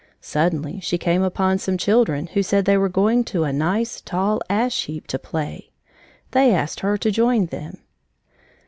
[0.19, 4.41] Suddenly she came upon some children who said they were going to a nice, tall
[4.49, 5.69] ash heap to play.
[6.31, 7.77] They asked her to join them.